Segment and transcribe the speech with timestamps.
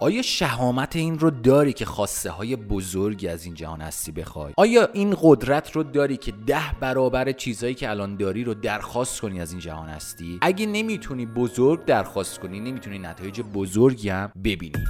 [0.00, 4.88] آیا شهامت این رو داری که خواسته های بزرگی از این جهان هستی بخوای؟ آیا
[4.92, 9.50] این قدرت رو داری که ده برابر چیزهایی که الان داری رو درخواست کنی از
[9.50, 14.84] این جهان هستی؟ اگه نمی‌تونی بزرگ درخواست کنی نمی‌تونی نتایج بزرگی هم ببینی.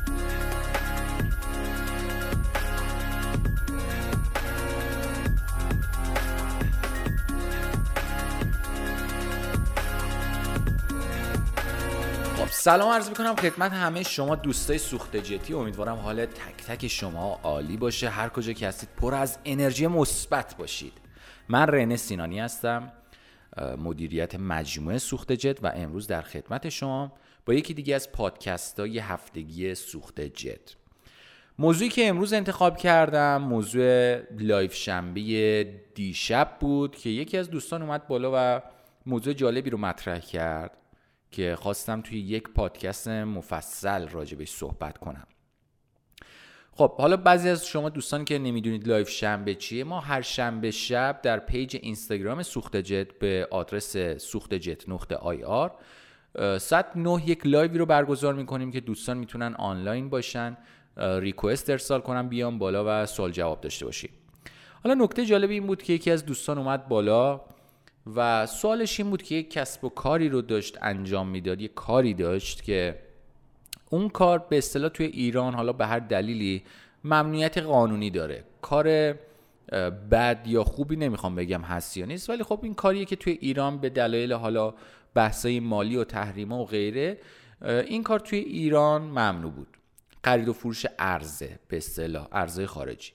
[12.69, 15.55] سلام عرض می‌کنم خدمت همه شما دوستای سوخت جتی.
[15.55, 18.09] امیدوارم حال تک تک شما عالی باشه.
[18.09, 20.93] هر کجا که هستید پر از انرژی مثبت باشید.
[21.49, 22.93] من رنه سینانی هستم
[23.79, 27.13] مدیریت مجموعه سوخت جت و امروز در خدمت شما
[27.47, 30.77] با یکی دیگه از پادکست های هفتگی سوخت جت.
[31.59, 35.63] موضوعی که امروز انتخاب کردم موضوع live شنبه
[35.95, 38.63] دیشب بود که یکی از دوستان اومد بالا و
[39.07, 40.78] موضوع جالبی رو مطرح کرد.
[41.31, 45.27] که خواستم توی یک پادکست مفصل راجبش صحبت کنم.
[46.73, 51.21] خب حالا بعضی از شما دوستان که نمی‌دونید live شنبه چیه ما هر شنبه شب
[51.23, 55.75] در page اینستاگرام سوخت جت به آدرس سوخت جت نقطه IR
[56.59, 60.57] ساعت نه یک live ی رو برگزار می‌کنیم که دوستان می‌تونن آنلاین باشن
[60.97, 64.11] request ارسال کنن بیان بالا و سوال جواب داشته باشیم.
[64.85, 67.41] حالا نکته جالب این بود که یکی از دوستان اومد بالا
[68.17, 72.15] و سوالش این بود که یک کسب و کاری رو داشت انجام می‌داد یک کاری
[72.15, 72.99] داشت که
[73.91, 76.63] اون کار به اصطلاح توی ایران حالا به هر دلیلی
[77.05, 78.45] ممنوعیت قانونی داره.
[78.63, 79.15] کار
[80.11, 83.79] بد یا خوبی نمی‌خوام بگم هست یا نیست ولی خب این کاریه که توی ایران
[83.79, 84.75] به دلایل حالا
[85.15, 87.19] بحثای مالی و تحریما و غیره
[87.63, 89.69] این کار توی ایران ممنوع بود.
[90.25, 93.13] خرید و فروش ارزه به اصطلاح ارزه خارجی.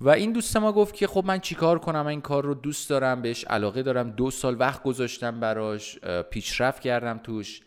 [0.00, 3.22] و این دوست ما گفت که خب من چیکار کنم؟ این کار رو دوست دارم
[3.22, 4.10] بهش علاقه دارم.
[4.10, 5.98] دو سال وقت گذاشتم براش
[6.30, 7.60] پیشرفت کردم توش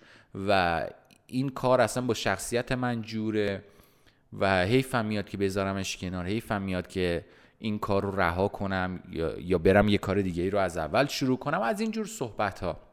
[0.48, 0.84] و
[1.28, 3.64] این کار اصلا با شخصیت من جوره
[4.40, 6.26] و حیفم میاد که بذارمش کنار.
[6.26, 7.26] حیفم میاد که
[7.60, 9.00] این کار رو رها کنم
[9.40, 11.62] یا برم یه کار دیگه ای رو از اول شروع کنم.
[11.62, 12.91] از اینجور صحبت ها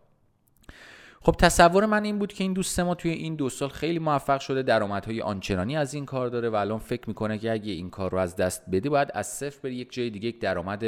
[1.21, 4.41] خب تصور من این بود که این دوست ما توی این دو سال خیلی موفق
[4.41, 8.11] شده درآمدهای آنچنانی از این کار داره و الان فکر می‌کنه که اگه این کار
[8.11, 10.85] رو از دست بده باید از صفر بره یک جای دیگه یک درآمد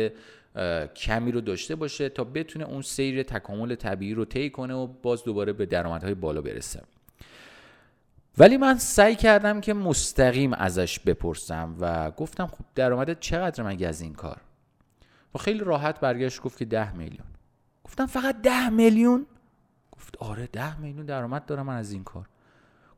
[0.96, 5.24] کمی رو داشته باشه تا بتونه اون سیر تکامل طبیعی رو طی کنه و باز
[5.24, 6.82] دوباره به درآمدهای بالا برسه.
[8.38, 14.00] ولی من سعی کردم که مستقیم ازش بپرسم و گفتم خب درآمدت چقدر مگه از
[14.00, 14.40] این کار؟
[15.34, 17.26] و خیلی راحت برگشت گفت که ده میلیون.
[17.84, 19.26] گفتم فقط ده میلیون؟
[20.10, 22.26] گفت آره ده میلیون درآمد دارم من از این کار.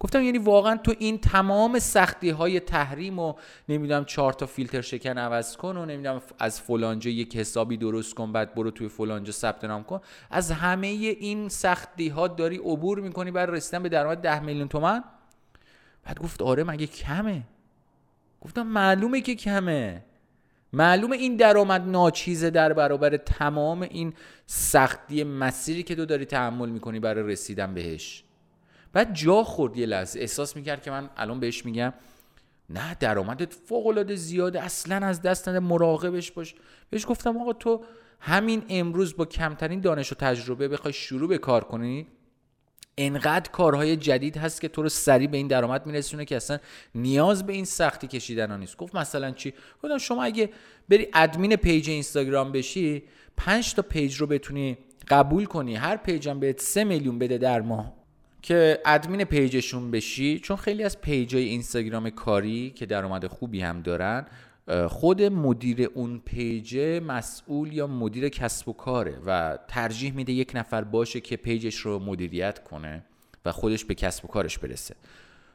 [0.01, 3.35] گفتم یعنی واقعا تو این تمام سختی های تحریم و
[3.69, 8.33] نمی‌دونم چهار تا فیلتر شکن عوض کن و نمی‌دونم از فلانجا یک حسابی درست کن
[8.33, 10.01] بعد برو توی فلانجا ثبت نام کن.
[10.31, 15.05] از همه این سختی ها داری عبور می‌کنی برای رسیدن به درآمد ده میلیون تومن
[16.05, 17.43] بعد گفت آره مگه کمه؟
[18.41, 20.05] گفتم معلومه که کمه.
[20.73, 24.15] معلومه این درآمد ناچیزه در برابر تمام این
[24.47, 28.25] سختی مسیری که تو داری تحمل می‌کنی برای رسیدن بهش.
[28.93, 30.21] بعد جا خورد یه لحظه.
[30.21, 31.93] احساس می‌کرد که من الان بهش میگم
[32.71, 36.55] نه درآمدت فوق العاده زیاده اصلا از دست نده مراقبش باش.
[36.91, 37.85] بهش گفتم آقا تو
[38.21, 42.07] همین امروز با کمترین دانش و تجربه بخوای شروع به کار کنی؟
[42.99, 46.59] انقدر کارهای جدید هست که تو رو سریع به این درآمد میرسونه که اصلا
[46.95, 48.77] نیاز به این سختی کشیدن ها نیست.
[48.77, 50.51] گفت مثلا چی؟ گفتم شما اگه
[50.89, 53.03] بری admin page اینستاگرام بشی
[53.37, 55.75] پنج تا page رو بتونی قبول کنی.
[55.75, 58.03] هر page م بهت سه میلیون بده در ماه
[58.43, 63.61] که admin page شون بشی چون خیلی از page ای اینستاگرام کاری که درآمد خوبی
[63.61, 64.27] هم دارن
[64.89, 70.53] خود مدیر اون page ه مسئول یا مدیر کسب و کاره و ترجیح میده یک
[70.55, 73.05] نفر باشه که page ش رو مدیریت کنه
[73.45, 74.95] و خودش به کسب و کارش برسه.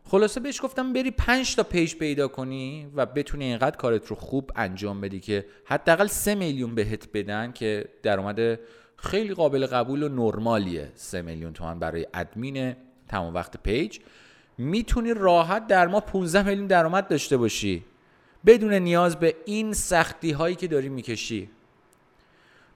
[0.03, 4.51] خلاصه بهش گفتم بری پنج تا page پیدا کنی و بتونی اینقدر کارت رو خوب
[4.55, 8.59] انجام بدی که حداقل سه میلیون بهت بدن که درآمد
[8.97, 10.91] خیلی قابل قبول و نرمالیه.
[10.95, 12.75] سه میلیون تومن برای ادمین
[13.07, 13.99] تمام وقت page.
[14.57, 17.83] می‌تونی راحت در ماه 15 میلیون درآمد داشته باشی.
[18.47, 21.49] بدون نیاز به این سختی هایی که داری می‌کشی.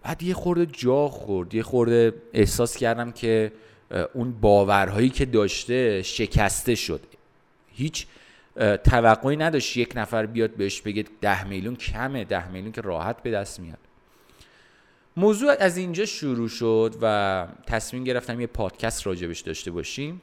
[0.04, 3.52] بعد یه خورده جا خورد یه خورده احساس کردم که
[4.14, 7.02] اون باورهایی که داشته شکسته شد.
[7.68, 8.08] هیچ
[8.84, 13.32] توقعی نداشت یک نفر بیاد بهش بگه ده میلیون کمه ده میلیون که راحت به
[13.32, 13.78] دست میاد.
[15.18, 20.22] موضوع از اینجا شروع شد و تصمیم گرفتم یه پادکست راجبش داشته باشیم.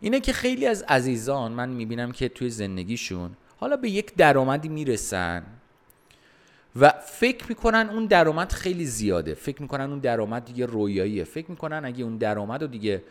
[0.00, 5.42] اینه که خیلی از عزیزان من می‌بینم که توی زندگیشون حالا به یک درآمدی می‌رسن
[6.76, 9.34] و فکر می‌کنن اون درآمد خیلی زیاده.
[9.34, 11.24] فکر می‌کنن اون درآمد دیگه رویاییه.
[11.24, 13.02] فکر می‌کنن اگه اون درآمد رو دیگه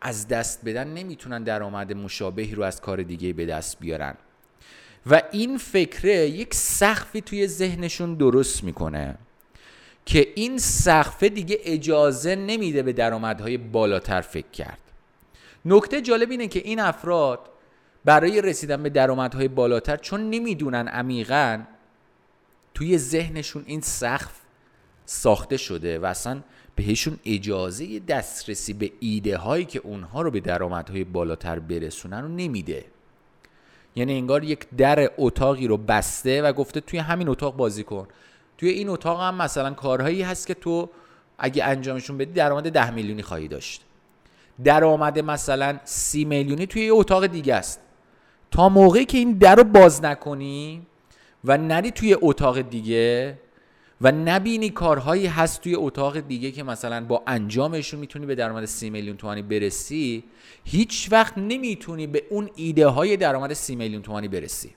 [0.00, 4.14] از دست بدن نمی‌تونن درآمد مشابهی رو از کار دیگه به دست بیارن.
[5.10, 9.14] و این فکره یک سقفی توی ذهنشون درست می‌کنه
[10.06, 14.78] که این سقفه دیگه اجازه نمیده به درآمدهای بالاتر فکر کرد.
[15.64, 17.40] نکته جالب اینه که این افراد
[18.06, 21.62] برای رسیدن به درآمدهای بالاتر چون نمی‌دونن عمیقا
[22.74, 24.40] توی ذهنشون این سقف
[25.06, 26.40] ساخته شده و اصلا
[26.74, 32.84] بهشون اجازه دسترسی به ایده هایی که اونها رو به درآمدهای بالاتر برسونن رو نمیده.
[33.96, 38.08] یعنی انگار یک در اتاقی رو بسته و گفته توی همین اتاق بازی کن.
[38.58, 40.90] توی این اتاق هم مثلا کارهایی هست که تو
[41.38, 43.82] اگه انجامشون بدی درآمد ده میلیونی خواهی داشت.
[44.64, 47.80] درآمد مثلا سی میلیونی توی یه اتاق دیگه است.
[48.56, 50.86] تا موقعی که این در رو باز نکنی
[51.44, 53.38] و نری توی اتاق دیگه
[54.00, 58.90] و نبینی کارهایی هست توی اتاق دیگه که مثلا با انجامشون می‌تونی به درآمد سی
[58.90, 60.24] میلیون تومانی برسی
[60.64, 64.74] هیچ وقت نمی‌تونی به اون ایده های درآمد سی میلیون تومانی برسی.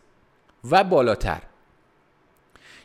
[0.72, 1.42] و بالاتر.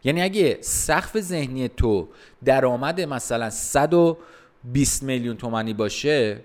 [0.05, 2.08] یعنی اگه سقف ذهنی تو
[2.44, 6.40] درآمد مثلا 120 میلیون تومانی باشه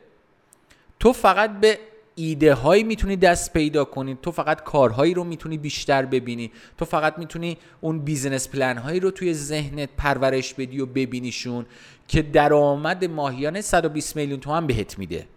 [0.99, 1.79] تو فقط به
[2.19, 4.17] ایده هایی می‌تونی دست پیدا کنی.
[4.21, 6.51] تو فقط کارهایی رو می‌تونی بیشتر ببینی.
[6.77, 11.65] تو فقط می‌تونی اون business plan هایی رو توی ذهنت پرورش بدی و ببینیشون
[12.07, 15.27] که درآمد ماهیانه 120 میلیون تومن بهت میده.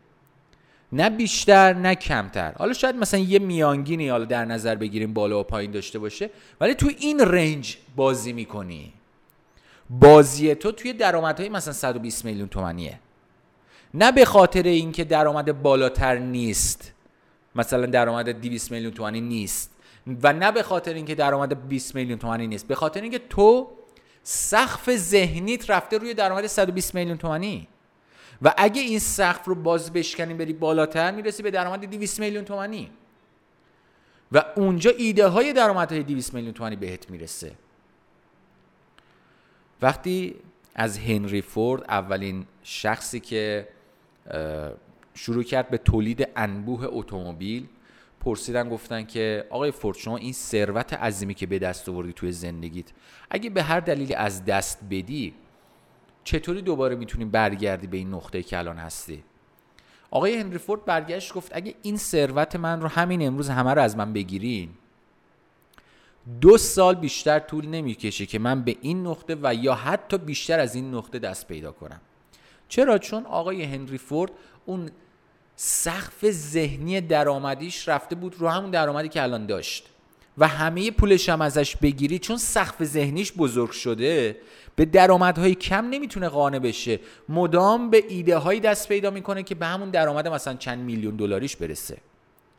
[0.93, 2.53] نه بیشتر نه کمتر.
[2.53, 6.31] حالا شاید مثلا یه میانگینی حالا در نظر بگیریم بالا و پایین داشته باشه
[6.61, 8.93] ولی تو این range بازی می‌کنی.
[9.91, 12.99] بازی تو توی درآمدهای مثلا 120 میلیون تومنیه
[13.95, 16.93] نه به خاطر اینکه درآمد بالاتر نیست.
[17.55, 19.71] مثلا درآمد 200 میلیون تومانی نیست.
[20.23, 22.69] و نه به خاطر اینکه درآمد 20 میلیون تومانی نیست.
[22.69, 23.71] به خاطر اینکه تو
[24.23, 27.69] سقف ذهنیت رفته روی درآمد 120 میلیون تومانی.
[28.43, 32.91] و اگه این سقف رو باز بشکنی بری بالاتر می‌رسی به درآمد 200 میلیون تومانی.
[34.33, 37.53] و اونجا ایده های درآمدهای 200 میلیون تومانی بهت می‌رسه.
[39.83, 40.35] وقتی
[40.75, 43.69] از هنری فورد اولین شخصی که
[45.15, 47.67] شروع کرد به تولید انبوه اتومبیل.
[48.21, 52.87] پرسیدن گفتن که آقای فورد شما این ثروت عظیمی که به دست آوردی توی زندگیت
[53.31, 55.35] اگه به هر دلیلی از دست بدی
[56.25, 59.25] چطوری دوباره می‌تونی برگردی به این نقطه که الان هستی؟
[60.11, 63.97] آقای هنری فورد برگشت گفت اگه این ثروت من رو همین امروز همه رو از
[63.97, 64.71] من بگیرین
[66.41, 70.75] دو سال بیشتر طول نمی‌کشه که من به این نقطه و یا حتی بیشتر از
[70.75, 72.01] این نقطه دست پیدا کنم.
[72.73, 74.31] چرا؟ چون آقای هنری فورد
[74.67, 74.91] اون
[75.57, 79.87] سقف ذهنی درآمدیش رفته بود رو همون درآمدی که الان داشت.
[80.39, 84.37] و همه پولش هم ازش بگیری چون سقف ذهنیش بزرگ شده
[84.77, 87.01] به درآمدهای کم نمی‌تونه قانع بشه.
[87.29, 91.57] مدام به ایده هایی دست پیدا می‌کنه که به همون درآمد مثلا چند میلیون دلاریش
[91.57, 91.97] برسه.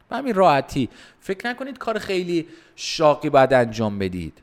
[0.10, 0.90] به همین راحتی.
[1.20, 4.43] فکر نکنید کار خیلی شاقی باید انجام بدید.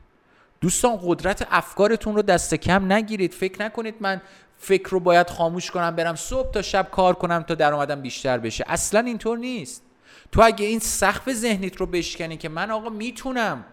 [0.61, 3.33] دوستان قدرت افکارتون رو دست کم نگیرید.
[3.33, 4.21] فکر نکنید من
[4.57, 8.63] فکر رو باید خاموش کنم برم صبح تا شب کار کنم تا درآمدم بیشتر بشه.
[8.67, 9.83] اصلا اینطور نیست.
[10.31, 13.65] تو اگه این سقف ذهنیت رو بشکنی که من آقا می‌تونم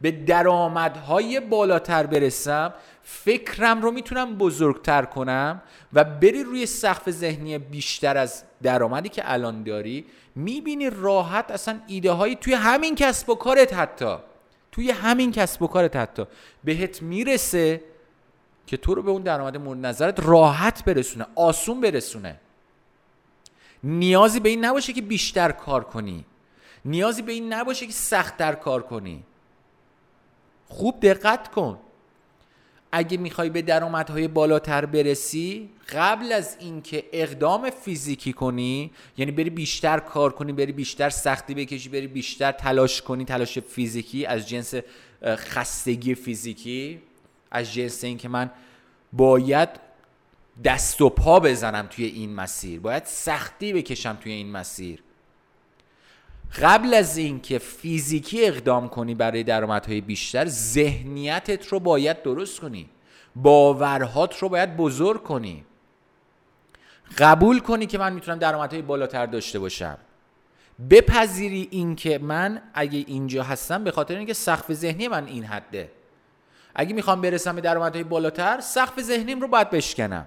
[0.00, 5.62] به درآمدهای بالاتر برسم فکرم رو می‌تونم بزرگتر کنم
[5.92, 10.04] و بری روی سقف ذهنی بیشتر از درآمدی که الان داری
[10.34, 14.16] می‌بینی راحت اصلا ایده هایی توی همین کسب و کارت حتی.
[14.72, 16.24] توی همین کسب و کارت حتی.
[16.64, 17.84] بهت می‌رسه
[18.66, 22.40] که تو رو به اون درآمد مورد نظرت راحت برسونه آسون برسونه.
[23.84, 26.24] نیازی به این نباشه که بیشتر کار کنی.
[26.84, 29.24] نیازی به این نباشه که سختتر کار کنی.
[30.68, 31.78] خوب دقت کن.
[32.92, 39.98] اگه می‌خوای به درآمدهای بالاتر برسی قبل از اینکه اقدام فیزیکی کنی یعنی بری بیشتر
[39.98, 44.74] کار کنی بری بیشتر سختی بکشی بری بیشتر تلاش کنی تلاش فیزیکی از جنس
[45.24, 47.00] خستگی فیزیکی
[47.50, 48.50] از جنس اینکه من
[49.12, 49.68] باید
[50.64, 55.02] دست و پا بزنم توی این مسیر باید سختی بکشم توی این مسیر.
[56.60, 62.88] قبل از اینکه فیزیکی اقدام کنی برای درآمدهای بیشتر ذهنیتت رو باید درست کنی.
[63.36, 65.64] باورهات رو باید بزرگ کنی.
[67.18, 69.98] قبول کنی که من می‌تونم درآمدهای بالاتر داشته باشم.
[70.90, 75.90] بپذیری اینکه من اگه اینجا هستم به خاطر اینکه سقف ذهنی من این حده.
[76.74, 80.26] اگه می‌خوام برسم به درآمدهای بالاتر سقف ذهنیم رو باید بشکنم.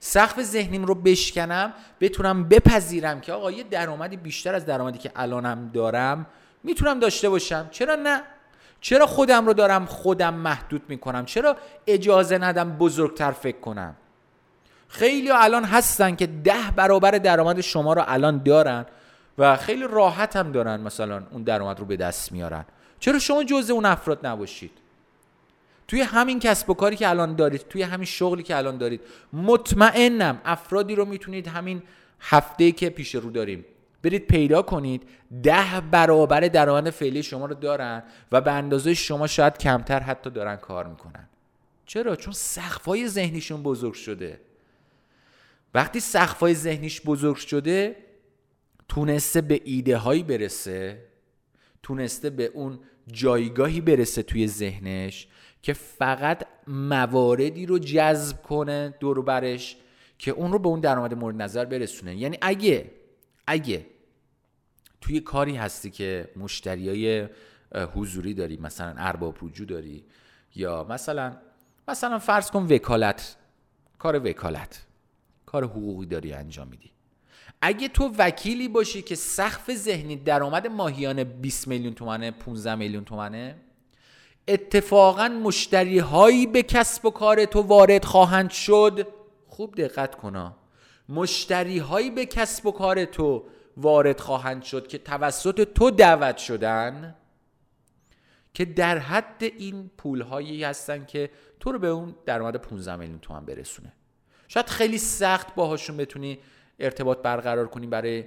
[0.00, 5.70] سقف ذهنیم رو بشکنم بتونم بپذیرم که آقا یه درآمدی بیشتر از درآمدی که الانم
[5.74, 6.26] دارم
[6.62, 7.68] می‌تونم داشته باشم.
[7.70, 8.22] چرا نه؟
[8.80, 13.96] چرا خودم رو دارم خودم محدود می‌کنم؟ چرا اجازه ندم بزرگتر فکر کنم؟
[14.88, 18.86] خیلی الان هستن که ده برابر درآمد شما رو الان دارن
[19.38, 22.64] و خیلی راحت هم دارن مثلا اون درآمد رو به دست میارن.
[23.00, 24.70] چرا شما جزء اون افراد نباشید؟
[25.88, 29.00] توی همین کسب و کاری که الان دارید توی همین شغلی که الان دارید
[29.32, 31.82] مطمئنم افرادی رو می‌تونید همین
[32.20, 33.64] هفته که پیش رو داریم
[34.02, 35.02] برید پیدا کنید.
[35.42, 38.02] ده برابر درآمد فعلی شما رو دارن
[38.32, 41.28] و به اندازه شما شاید کمتر حتی دارن کار می‌کنن.
[41.86, 44.40] چرا؟ چون سقفای ذهنیشون بزرگ شده.
[45.74, 47.96] وقتی سقفای ذهنیش بزرگ شده
[48.88, 51.02] تونسته به ایده هایی برسه
[51.82, 52.78] تونسته به اون
[53.12, 55.28] جایگاهی برسه توی ذهنش
[55.66, 59.76] که فقط مواردی رو جذب کنه دور برش
[60.18, 62.16] که اون رو به اون درآمد مورد نظر برسونه.
[62.16, 62.90] یعنی اگه
[63.46, 63.86] اگه
[65.00, 67.28] توی کاری هستی که مشتریای
[67.94, 70.04] حضوری داری مثلا ارباب رجوع داری
[70.54, 71.36] یا مثلا
[71.88, 73.36] مثلا فرض کن وکالت
[73.98, 74.86] کار وکالت
[75.46, 76.90] کار حقوقی داری انجام میدی.
[77.60, 83.56] اگه تو وکیلی باشی که سقف ذهنی درآمد ماهیانه 20 میلیون تومنه 15 میلیون تومنه
[84.48, 89.06] اتفاقا مشتری هایی به کسب و کار تو وارد خواهند شد.
[89.46, 90.56] خوب دقت کنا
[91.08, 93.44] مشتری هایی به کسب و کار تو
[93.76, 97.14] وارد خواهند شد که توسط تو دعوت شدن
[98.54, 103.18] که در حد این پول هایی هستن که تو رو به اون درآمد 15 میلیون
[103.18, 103.92] تومن برسونه.
[104.48, 106.38] شاید خیلی سخت باهاشون بتونی
[106.78, 108.24] ارتباط برقرار کنی برای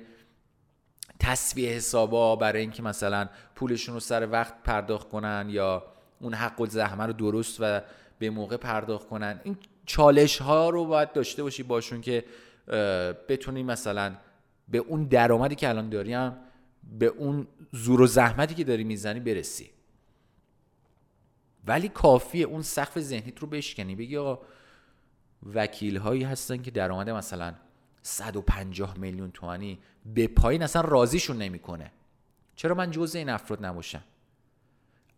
[1.20, 5.84] تصویه حسابا برای اینکه مثلا پولشون رو سر وقت پرداخت کنن یا
[6.20, 7.82] اون حق و زحمه رو درست و
[8.20, 9.40] به موقع پرداخت کنن.
[9.44, 12.26] این چالش ها رو باید داشته باشی باشون که
[13.30, 14.16] بتونی مثلا
[14.68, 16.32] به اون درآمدی که الان داریم
[17.00, 19.70] به اون زور و زحمتی که داری می‌زنی برسی.
[21.68, 23.96] ولی کافیه اون سقف ذهنیت رو بشکنی.
[23.96, 24.40] بگی آقا
[25.54, 27.54] وکیل هایی هستن که درآمد مثلا
[28.02, 31.92] 150 میلیون تومانی به پایین اصلا راضیشون نمی‌کنه.
[32.56, 34.04] چرا من جزء این افراد نباشم؟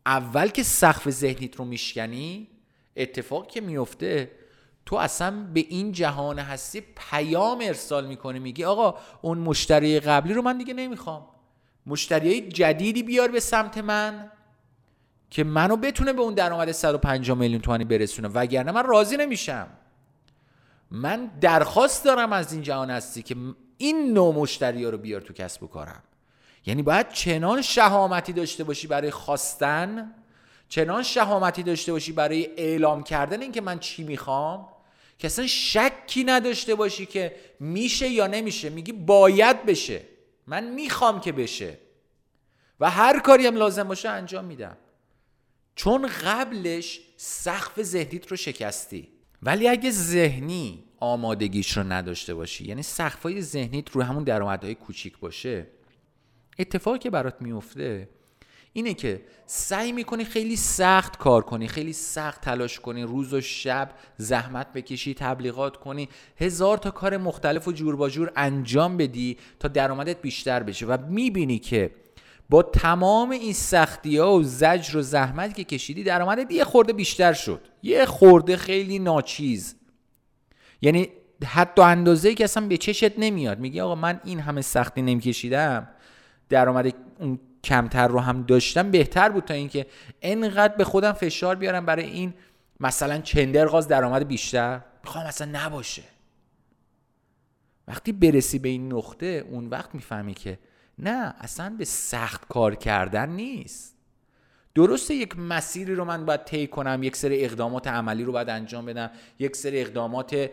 [0.05, 2.47] اول که سقف ذهنیت رو میشکنی
[2.95, 4.31] اتفاق که میفته
[4.85, 10.41] تو اصلا به این جهان هستی پیام ارسال می‌کنی میگی آقا اون مشتری قبلی رو
[10.41, 11.27] من دیگه نمی‌خوام.
[11.85, 14.31] مشتری جدیدی بیار به سمت من
[15.29, 19.67] که منو بتونه به اون درآمد 150 میلیون تومانی برسونه وگرنه من راضی نمیشم.
[20.91, 23.35] من درخواست دارم از این جهان هستی که
[23.77, 26.03] این نوع مشتری ها رو بیار تو کسب و کارم.
[26.65, 30.13] یعنی باید چنان شهامتی داشته باشی برای خواستن
[30.69, 34.67] چنان شهامتی داشته باشی برای اعلام کردن اینکه من چی می‌خوام
[35.17, 38.69] که اصلا شکی نداشته باشی که میشه یا نمیشه.
[38.69, 40.01] میگی باید بشه.
[40.47, 41.77] من می‌خوام که بشه.
[42.79, 44.77] و هر کاری هم لازم باشه انجام میدم.
[45.75, 49.07] چون قبلش سقف ذهنیت رو شکستی.
[49.43, 55.67] ولی اگه ذهنی آمادگیش رو نداشته باشی یعنی سقفای ذهنیت رو همون درآمدهای کوچیک باشه
[56.59, 58.09] اتفاقی که برات میفته
[58.73, 63.91] اینه که سعی می‌کنی خیلی سخت کار کنی خیلی سخت تلاش کنی روز و شب
[64.17, 69.67] زحمت بکشی تبلیغات کنی هزار تا کار مختلف و جور با جور انجام بدی تا
[69.67, 71.91] درآمدت بیشتر بشه و می‌بینی که
[72.49, 77.33] با تمام این سختی ها و زجر و زحمت که کشیدی درآمدت یه خورده بیشتر
[77.33, 77.61] شد.
[77.83, 79.75] یه خورده خیلی ناچیز.
[80.81, 81.09] یعنی
[81.45, 83.59] حتی اندازه که اصلا به چشت نمیاد.
[83.59, 85.87] میگی آقا من این همه سختی نمیکشیدم.
[86.51, 89.85] درآمد اون کمتر رو هم داشتم بهتر بود تا اینکه
[90.21, 92.33] انقدر به خودم فشار بیارم برای این
[92.79, 94.81] مثلا چندرغاز درآمد بیشتر.
[95.03, 96.03] می‌خوام اصلا نباشه.
[97.87, 100.59] وقتی برسی به این نقطه اون وقت می‌فهمی که
[100.99, 103.95] نه اصلا به سخت کار کردن نیست.
[104.75, 108.85] درسته یک مسیری رو من باید طی کنم یک سری اقدامات عملی رو باید انجام
[108.85, 110.49] بدم یک سری اقدامات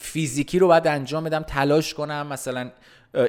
[0.00, 2.70] فیزیکی رو باید انجام بدم تلاش کنم مثلا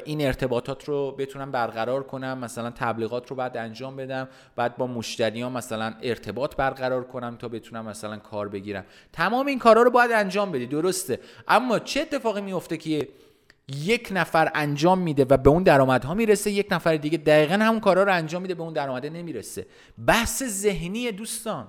[0.05, 5.51] این ارتباطات رو بتونم برقرار کنم مثلا تبلیغات رو بعد انجام بدم بعد با مشتریان
[5.51, 8.85] مثلا ارتباط برقرار کنم تا بتونم مثلا کار بگیرم.
[9.13, 11.19] تمام این کارها رو باید انجام بدی درسته.
[11.47, 13.07] اما چه اتفاقی میفته که
[13.77, 18.03] یک نفر انجام میده و به اون درآمدها می‌رسه یک نفر دیگه دقیقا همون کارا
[18.03, 19.67] رو انجام میده به اون درآمده نمی‌رسه.
[20.07, 21.67] بحث ذهنی دوستان.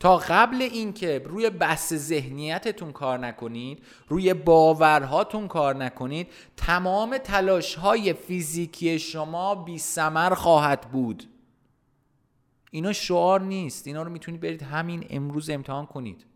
[0.00, 8.12] تا قبل اینکه روی بحث ذهنیتتون کار نکنید روی باورهاتون کار نکنید تمام تلاش های
[8.12, 11.24] فیزیکی شما بی سمر خواهد بود.
[12.70, 13.86] اینا شعار نیست.
[13.86, 16.26] اینا رو می‌تونید برید همین امروز امتحان کنید.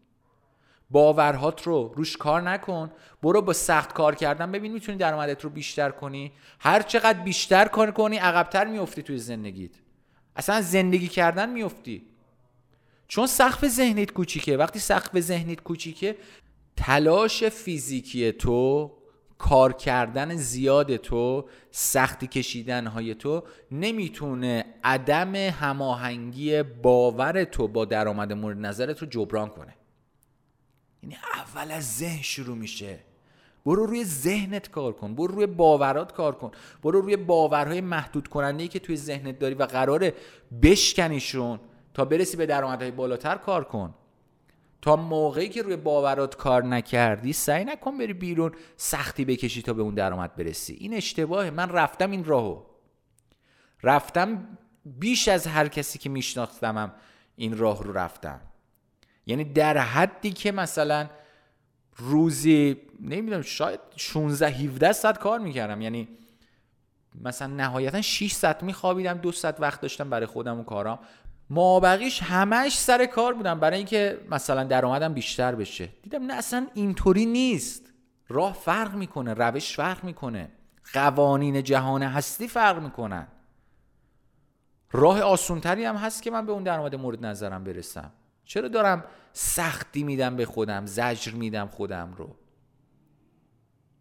[0.91, 2.91] باورهات رو روش کار نکن.
[3.23, 4.53] برو با سخت کار کردن.
[4.53, 6.33] ببین می‌تونی درآمدت رو بیشتر کنی.
[6.61, 9.71] هر چقدر بیشتر کار کنی عقبتر میفتی توی زندگیت.
[10.37, 12.14] اصلا زندگی کردن میفتی
[13.09, 14.57] چون سقف ذهنیت کوچیکه.
[14.57, 16.17] وقتی سقف ذهنیت کوچیکه
[16.77, 18.93] تلاش فیزیکی تو
[19.39, 28.33] کار کردن زیاد تو سختی کشیدن های تو نمی‌تونه عدم هماهنگی باور تو با درآمد
[28.33, 29.75] مورد نظرت رو جبران کنه.
[31.03, 32.99] یعنی اول از ذهن شروع میشه.
[33.67, 35.15] برو روی ذهنت کار کن.
[35.15, 36.51] برو روی باورات کار کن.
[36.83, 40.15] برو روی باورهای محدود کننده ای که توی ذهنت داری و قراره
[40.63, 41.61] بشکنیشون.
[41.95, 43.95] تا برسی به درآمدهای بالاتر کار کن.
[44.83, 49.83] تا موقعی که روی باورات کار نکردی سعی نکن بری بیرون سختی بکشی تا به
[49.83, 50.75] اون درآمد برسی.
[50.75, 51.51] این اشتباهه.
[51.51, 52.63] من رفتم این راهو.
[53.83, 56.93] رفتم بیش از هر کسی که میشناختمم
[57.37, 58.41] این راه رو رفتم
[59.27, 61.11] یعنی در حدی که مثلا
[61.97, 65.81] روزی نمی‌دونم شاید 16 17 ساعت کار می‌کردم.
[65.81, 66.09] یعنی
[67.21, 70.99] مثلا نهایتا 6 ساعت میخوابیدم دو ساعت وقت داشتم برای خودم و کارام.
[71.51, 75.89] مابقیش همش سر کار بودم برای اینکه مثلا درآمدم بیشتر بشه.
[76.03, 77.93] دیدم نه اصلا اینطوری نیست.
[78.29, 80.49] راه فرق می‌کنه روش فرق می‌کنه.
[80.93, 83.29] قوانین جهان هستی فرق می‌کنن.
[84.93, 88.13] راه آسونتری هم هست که من به اون درآمد مورد نظرم برسم.
[88.45, 92.37] چرا دارم سختی میدم به خودم زجر میدم خودم رو؟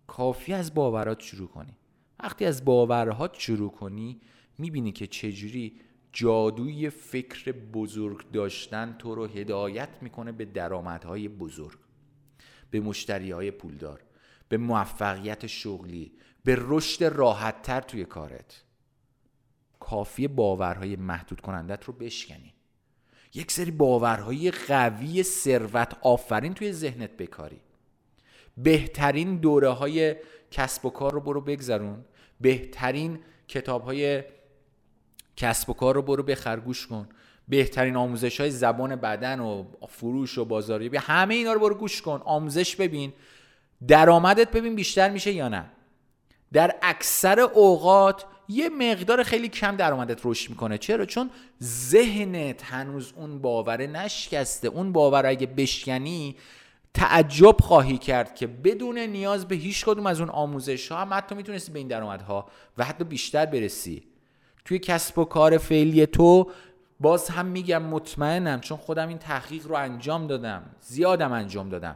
[0.07, 1.77] کافی از باورات شروع کنی.
[2.19, 4.21] وقتی از باورهات شروع کنی
[4.57, 5.79] می‌بینی که چجوری
[6.13, 11.79] جادوی فکر بزرگ داشتن تو رو هدایت می‌کنه به درآمدهای بزرگ
[12.71, 14.03] به مشتری های پولدار
[14.49, 16.11] به موفقیت شغلی
[16.43, 18.63] به رشد راحتتر توی کارت.
[19.79, 22.53] کافی باورهای محدود کنندت رو بشکنی.
[23.33, 27.61] یک سری باورهای قوی ثروت آفرین توی ذهنت بکاری.
[28.57, 30.15] بهترین دوره های
[30.51, 32.05] کسب و کار رو برو بگذرون.
[32.41, 34.23] بهترین کتاب های
[35.37, 37.09] کسب و کار رو برو بخرگوش کن.
[37.47, 42.21] بهترین آموزش های زبان بدن و فروش و بازاریابی همه اینا رو برو گوش کن.
[42.25, 43.13] آموزش ببین.
[43.87, 45.65] درآمدت ببین بیشتر میشه یا نه.
[46.53, 50.77] در اکثر اوقات یه مقدار خیلی کم درآمدت رشد می‌کنه.
[50.77, 51.29] چرا؟ چون
[51.63, 54.67] ذهنت هنوز اون باور نشکسته.
[54.67, 56.35] اون باور اگه بشکنی
[56.93, 61.35] تعجب خواهی کرد که بدون نیاز به هیچ کدوم از اون آموزش ها هم حتی
[61.35, 64.03] می‌تونستی به این درآمدها و حتی بیشتر برسی.
[64.65, 66.51] توی کسب و کار فعلی تو
[66.99, 71.95] باز هم میگم مطمئنم چون خودم این تحقیق رو انجام دادم زیادم انجام دادم.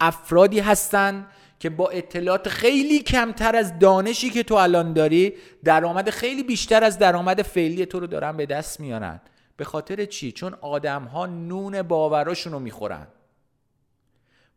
[0.00, 1.26] افرادی هستن
[1.60, 6.98] که با اطلاعات خیلی کمتر از دانشی که تو الان داری درآمد خیلی بیشتر از
[6.98, 9.20] درآمد فعلی تو رو دارن به دست میارن.
[9.56, 13.06] به خاطر چی؟ چون آدم ها نون باوراشون رو می‌خورن.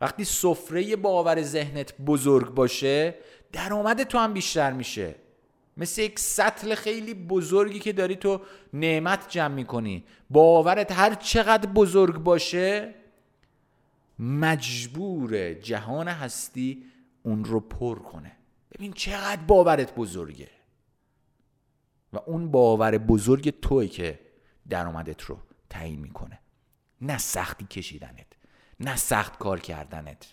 [0.02, 3.16] وقتی سفره باور ذهنت بزرگ باشه
[3.52, 5.16] درآمد تو هم بیشتر میشه.
[5.80, 8.42] مثل یک سطل خیلی بزرگی که داری تو
[8.74, 10.04] نعمت جمع می‌کنی.
[10.30, 12.94] باورت هر چقدر بزرگ باشه
[14.20, 16.84] مجبور جهان هستی
[17.24, 18.32] اون رو پر کنه.
[18.72, 20.50] ببین چقدر باورت بزرگه.
[22.14, 24.20] و اون باور بزرگ توی که
[24.70, 25.38] درآمدت رو
[25.70, 26.40] تعیین می‌کنه.
[27.02, 28.28] نه سختی کشیدنت
[28.80, 30.28] نه سخت کار کردنت.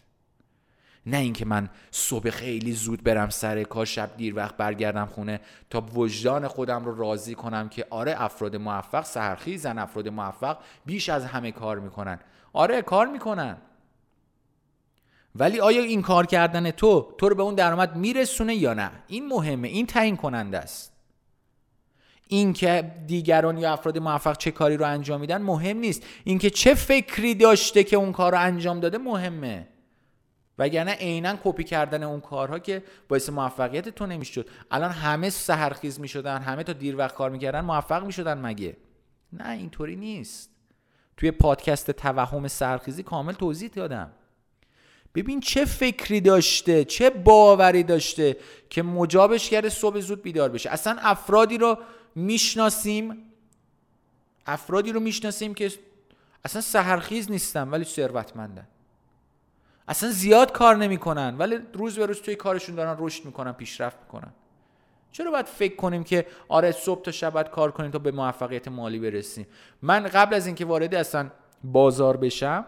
[1.07, 5.41] نه اینکه من صبح خیلی زود برم سر کار شب دیر وقت برگردم خونه
[5.71, 11.25] تا وجدان خودم رو راضی کنم که آره افراد موفق سهرخیزن افراد موفق بیش از
[11.25, 12.19] همه کار می‌کنن.
[12.53, 13.57] آره کار می‌کنن.
[15.35, 19.29] ولی آیا این کار کردن تو تو رو به اون درآمد میرسونه یا نه؟ این
[19.29, 20.93] مهمه این تعیین کننده است.
[22.29, 26.03] اینکه دیگران یا افراد موفق چه کاری رو انجام میدن مهم نیست.
[26.25, 29.69] اینکه چه فکری داشته که اون کار رو انجام داده مهمه.
[30.59, 34.51] وگرنه عینا کپی کردن اون کارها که باعث موفقیت تو نمی‌شد.
[34.71, 38.77] الان همه سهرخیز می‌شدن همه تا دیر وقت کار می‌کردن موفق می‌شدن مگه؟
[39.33, 40.51] نه اینطوری نیست.
[41.17, 44.11] توی پادکست توهم سرخیزی کامل توضیح دادم.
[45.15, 48.37] ببین چه فکری داشته چه باوری داشته
[48.71, 50.71] که مجابش کرده صبح زود بیدار بشه.
[50.71, 51.79] اصلا افرادی رو
[52.15, 53.33] می‌شناسیم
[54.47, 55.73] افرادی رو می‌شناسیم که
[56.45, 58.69] اصلا سهرخیز نیستن ولی ثروتمندن.
[59.89, 64.33] اصلا زیاد کار نمی‌کنن ولی روز به روز توی کارشون دارن رشد می‌کنن پیشرفت می‌کنن.
[65.13, 68.69] چرا باید فکر کنیم که آره صبح تا شب باید کار کنیم تا به موفقیت
[68.69, 69.47] مالی برسیم؟
[69.83, 71.31] من قبل از اینکه وارد اصلا
[71.65, 72.65] بازار بشم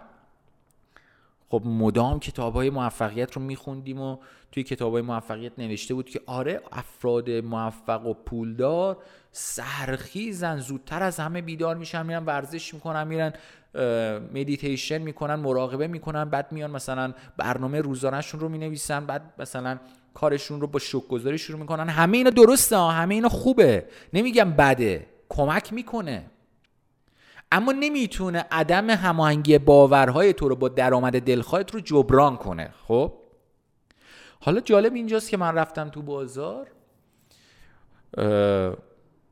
[1.51, 4.17] خب مدام کتاب های موفقیت رو میخوندیم و
[4.53, 8.97] توی کتاب های موفقیت نوشته بود که آره افراد موفق و پولدار
[9.33, 13.33] سرخیزن زودتر از همه بیدار میشن میرن ورزش می‌کنن میرن
[14.35, 19.79] مدیتیشن می‌کنن مراقبه می‌کنن بعد میان مثلا برنامه روزانهشون رو می‌نویسن بعد مثلا
[20.15, 21.89] کارشون رو با شک گذاری شروع می‌کنن.
[21.89, 23.87] همه اینا درسته همه اینا خوبه.
[24.13, 26.25] نمیگم بده کمک می‌کنه.
[27.53, 33.13] اما نمی‌تونه عدم هماهنگی باورهای تو رو با درآمد دلخواهت رو جبران کنه خب؟
[34.41, 36.67] حالا جالب اینجاست که من رفتم تو بازار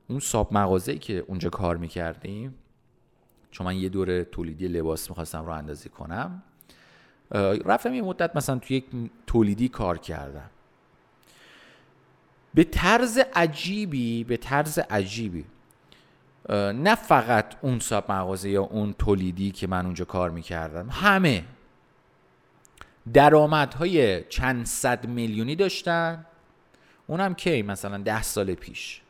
[0.09, 2.55] اون ساب مغازه که اونجا کار می‌کردیم
[3.51, 6.43] چون من یه دور تولیدی لباس می‌خواستم رو اندازی کنم
[7.65, 8.85] رفتم یه مدت مثلا توی یک
[9.27, 10.51] تولیدی کار کردم.
[12.55, 15.45] به طرز عجیبی به طرز عجیبی
[16.55, 21.45] نه فقط اون ساب مغازه یا اون تولیدی که من اونجا کار می‌کردم همه
[23.13, 26.27] درآمدهای چند صد میلیونی داشتن.
[27.07, 29.01] اونم کی؟ مثلا ده سال پیش.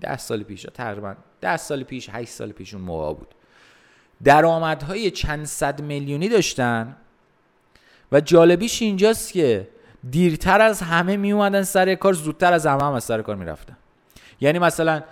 [0.00, 3.34] ده سال پیش تقریبا ده سال پیش هشت سال پیش اون موقع بود.
[4.24, 6.96] درآمدهای چند صد میلیونی داشتن.
[8.12, 9.68] و جالبیش اینجاست که
[10.10, 13.76] دیرتر از همه می سر کار زودتر از همه هم از سر کار می‌رفتن.
[14.40, 15.02] یعنی مثلا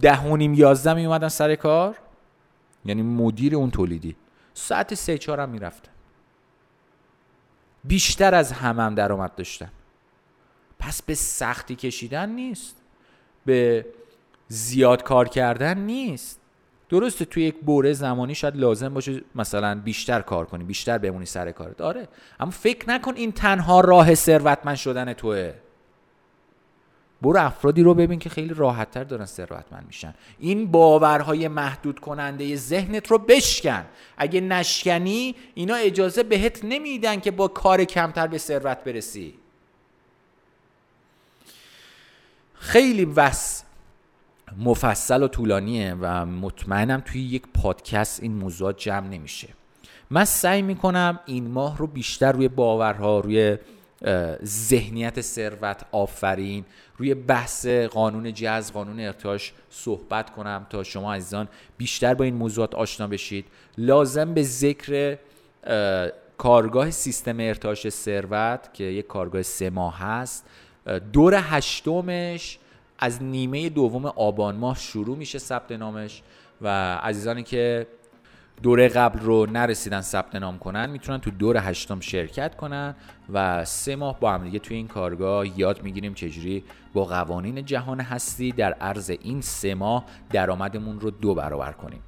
[0.00, 1.96] ده و نیم یازده می اومدن سر کار؟
[2.84, 4.16] یعنی مدیر اون تولیدی.
[4.54, 5.92] ساعت سه چهار هم می‌رفتن.
[7.84, 9.70] بیشتر از همه هم درآمد داشتن.
[10.78, 12.76] پس به سختی کشیدن نیست.
[13.44, 13.86] به
[14.48, 16.40] زیاد کار کردن نیست.
[16.88, 21.52] درسته توی یک بوره زمانی شاید لازم باشه مثلا بیشتر کار کنی بیشتر بمونی سر
[21.52, 21.80] کارت.
[21.80, 22.08] آره.
[22.40, 25.52] اما فکر نکن این تنها راه ثروتمند شدن توه.
[27.22, 30.14] برو افرادی رو ببین که خیلی راحتتر دارن ثروتمند میشن.
[30.38, 33.84] این باورهای محدود کننده ذهنت رو بشکن.
[34.16, 39.34] اگه نشکنی اینا اجازه بهت نمیدن که با کار کمتر به ثروت برسی.
[42.54, 43.62] خیلی وس
[44.58, 49.48] مفصل و طولانیه و مطمئنم توی یک پادکست این موضوع جمع نمیشه.
[50.10, 53.58] من سعی می‌کنم این ماه رو بیشتر روی باورها روی
[54.44, 56.64] ذهنیت ثروت آفرین.
[56.96, 62.74] روی بحث قانون جذب قانون ارتعاش صحبت کنم تا شما عزیزان بیشتر با این موضوعات
[62.74, 63.44] آشنا بشید.
[63.78, 65.18] لازم به ذکر
[66.38, 70.46] کارگاه سیستم ارتعاش ثروت که یک کارگاه سه ماه هست
[71.12, 72.58] دور هشتمش
[72.98, 76.22] از نیمه دوم آبان ماه شروع میشه ثبت نامش
[76.60, 77.86] و عزیزانی که
[78.62, 82.94] دوره قبل رو نرسیدن ثبت نام کنن می‌تونن تو دور هشتم شرکت کنن
[83.32, 88.00] و سه ماه با هم دیگه توی این کارگاه یاد می‌گیریم چجوری با قوانین جهان
[88.00, 92.00] هستی در عرض این سه ماه درآمدمون رو دو برابر کنیم.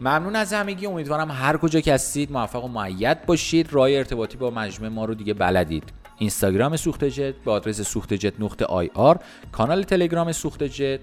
[0.00, 0.86] ممنون از همگی.
[0.86, 3.72] امیدوارم هر کجا که هستید موفق و معید باشید.
[3.72, 5.92] راه ارتباطی با مجموعه ما رو دیگه بلدید.
[6.18, 9.18] اینستاگرام سوخت جت به آدرس سوخت جت نقطه IR
[9.52, 11.00] کانال تلگرام سوخت جت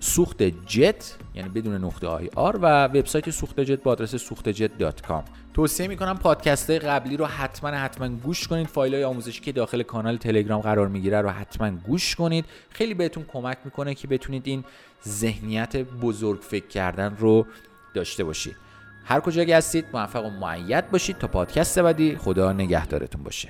[0.00, 5.06] سوخت جت یعنی بدون نقطه IR و وبسایت سوخت جت با آدرس سوخت جت dot
[5.06, 5.24] com.
[5.54, 8.66] توصیه می‌کنم پادکست قبلی رو حتما حتما گوش کنید.
[8.66, 12.44] فایل های آموزشی که داخل کانال تلگرام قرار می‌گیره رو حتما گوش کنید.
[12.70, 14.64] خیلی بهتون کمک می‌کنه که بتونید این
[15.08, 17.46] ذهنیت بزرگ فکر کردن رو
[17.94, 18.56] داشته باشید
[19.04, 21.18] هر کجا هستید موفق و مؤید باشید.
[21.18, 23.48] تا پادکست بعدی خدا نگهدارتون باشه.